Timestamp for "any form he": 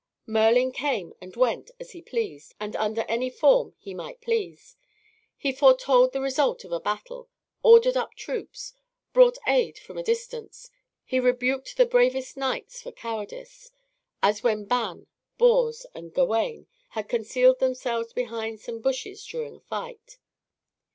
3.01-3.93